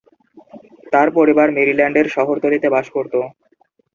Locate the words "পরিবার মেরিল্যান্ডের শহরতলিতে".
1.17-2.67